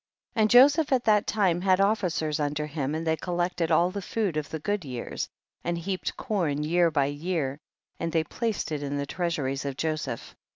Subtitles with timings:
[0.35, 0.39] 8.
[0.41, 4.35] And Joseph at that time had officers under him, and they collected all the food
[4.35, 5.29] of the good years,
[5.63, 7.59] and heaped corn year by year,
[7.99, 10.33] and they placed it in the treasuries of Joseph.